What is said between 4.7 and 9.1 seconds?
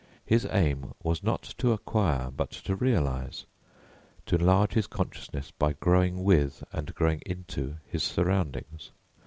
his consciousness by growing with and growing into his surroundings.